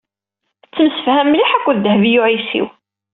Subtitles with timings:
[0.63, 2.67] Tettemsefham mliḥ akked Dehbiya u Ɛisiw.